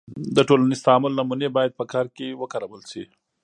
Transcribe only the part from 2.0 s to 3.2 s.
کې وکارول سي.